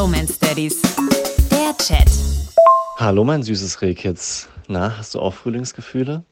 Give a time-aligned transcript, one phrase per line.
[0.00, 0.80] Bromance Daddies.
[1.50, 2.08] Der Chat.
[2.96, 4.48] Hallo, mein süßes Rehkitz.
[4.66, 6.24] Na, hast du auch Frühlingsgefühle?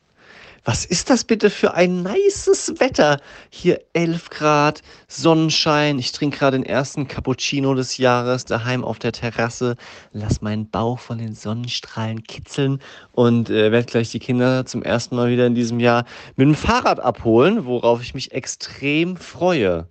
[0.65, 3.21] Was ist das bitte für ein nices Wetter?
[3.51, 5.99] Hier 11 Grad, Sonnenschein.
[5.99, 9.77] Ich trinke gerade den ersten Cappuccino des Jahres daheim auf der Terrasse.
[10.13, 12.81] Lass meinen Bauch von den Sonnenstrahlen kitzeln
[13.13, 16.07] und äh, werde gleich die Kinder zum ersten Mal wieder in diesem Jahr
[16.37, 19.87] mit dem Fahrrad abholen, worauf ich mich extrem freue.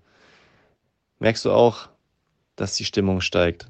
[1.20, 1.89] Merkst du auch,
[2.58, 3.68] dass die Stimmung steigt?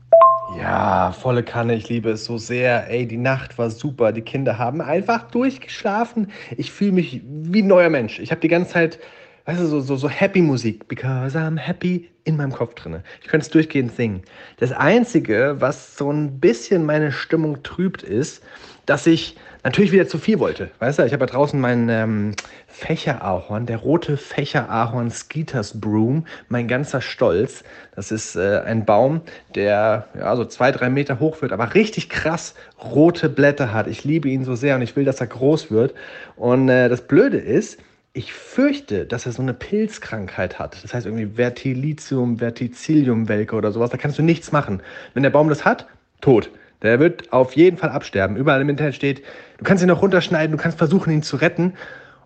[0.57, 2.89] Ja, volle Kanne, ich liebe es so sehr.
[2.89, 4.13] Ey, die Nacht war super.
[4.13, 6.32] Die Kinder haben einfach durchgeschlafen.
[6.55, 8.19] Ich fühle mich wie ein neuer Mensch.
[8.19, 9.00] Ich habe die ganze Zeit,
[9.47, 10.87] weißt du, so, so, so Happy Musik.
[10.87, 12.97] Because I'm happy in meinem Kopf drin.
[13.21, 14.21] Ich könnte es durchgehend singen.
[14.57, 18.43] Das Einzige, was so ein bisschen meine Stimmung trübt, ist,
[18.86, 20.69] dass ich natürlich wieder zu viel wollte.
[20.79, 22.36] Weißt du, ich habe ja draußen meinen ähm,
[22.68, 27.64] Fächerahorn, der rote Fächerahorn Skeeters Broom, mein ganzer Stolz.
[27.96, 29.21] Das ist äh, ein Baum,
[29.55, 33.88] der ja, so zwei, drei Meter hoch wird, aber richtig krass rote Blätter hat.
[33.88, 35.93] Ich liebe ihn so sehr und ich will, dass er groß wird.
[36.36, 37.77] Und äh, das Blöde ist,
[38.17, 40.83] ich fürchte, dass er so eine Pilzkrankheit hat.
[40.83, 43.91] Das heißt irgendwie Vertilitium, Verticillium-Welke oder sowas.
[43.91, 44.81] Da kannst du nichts machen.
[45.13, 45.85] Wenn der Baum das hat,
[46.19, 46.49] tot.
[46.81, 48.35] Der wird auf jeden Fall absterben.
[48.35, 49.23] Überall im Internet steht,
[49.59, 51.75] du kannst ihn noch runterschneiden, du kannst versuchen, ihn zu retten.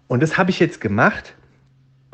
[0.08, 1.34] Und das habe ich jetzt gemacht.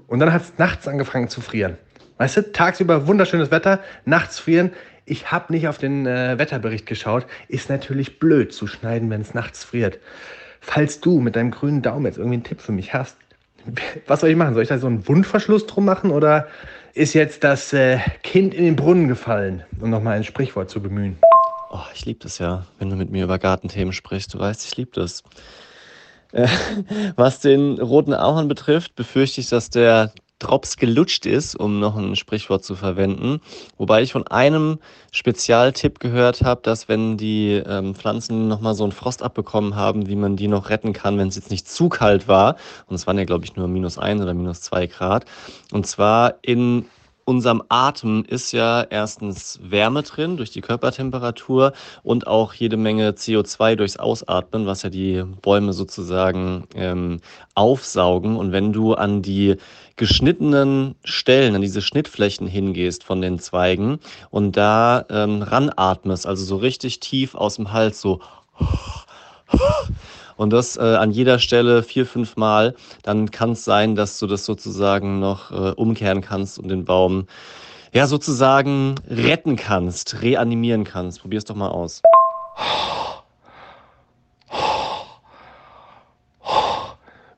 [0.08, 1.78] Und dann hat es nachts angefangen zu frieren.
[2.18, 4.72] Weißt du, tagsüber wunderschönes Wetter, nachts frieren.
[5.06, 7.28] Ich habe nicht auf den äh, Wetterbericht geschaut.
[7.48, 10.00] Ist natürlich blöd zu schneiden, wenn es nachts friert.
[10.62, 13.18] Falls du mit deinem grünen Daumen jetzt irgendwie einen Tipp für mich hast,
[14.08, 14.54] was soll ich machen?
[14.54, 16.48] Soll ich da so einen Wundverschluss drum machen oder
[16.94, 21.18] ist jetzt das äh, Kind in den Brunnen gefallen, um nochmal ein Sprichwort zu bemühen?
[21.70, 24.34] Oh, ich liebe das ja, wenn du mit mir über Gartenthemen sprichst.
[24.34, 25.24] Du weißt, ich liebe das.
[26.32, 26.48] Äh,
[27.16, 32.16] was den roten Ahorn betrifft, befürchte ich, dass der Drops gelutscht ist, um noch ein
[32.16, 33.42] Sprichwort zu verwenden.
[33.78, 34.80] Wobei ich von einem
[35.12, 40.16] Spezialtipp gehört habe, dass wenn die ähm, Pflanzen nochmal so einen Frost abbekommen haben, wie
[40.16, 42.56] man die noch retten kann, wenn es jetzt nicht zu kalt war.
[42.88, 45.26] Und es waren ja, glaube ich, nur minus ein oder minus zwei Grad.
[45.72, 46.86] Und zwar in
[47.28, 53.76] unserem Atem ist ja erstens Wärme drin durch die Körpertemperatur und auch jede Menge CO2
[53.76, 57.20] durchs Ausatmen, was ja die Bäume sozusagen ähm,
[57.54, 58.38] aufsaugen.
[58.38, 59.58] Und wenn du an die
[59.98, 64.00] geschnittenen Stellen, an diese Schnittflächen hingehst von den Zweigen
[64.30, 68.22] und da ähm, ranatmest, also so richtig tief aus dem Hals, so
[70.38, 74.28] und das äh, an jeder Stelle vier, fünf Mal, dann kann es sein, dass du
[74.28, 77.28] das sozusagen noch äh, umkehren kannst und den Baum
[77.92, 81.22] ja sozusagen retten kannst, reanimieren kannst.
[81.22, 82.02] Probier es doch mal aus.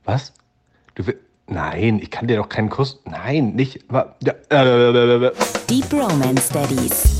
[0.03, 0.33] Was?
[0.95, 1.21] Du willst.
[1.51, 2.99] Nein, ich kann dir doch keinen Kuss.
[3.05, 3.79] Nein, nicht.
[5.69, 7.18] Die Bromance Daddies.